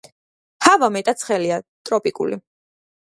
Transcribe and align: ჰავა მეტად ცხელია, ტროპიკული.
ჰავა 0.67 0.89
მეტად 0.95 1.21
ცხელია, 1.25 1.59
ტროპიკული. 1.91 2.41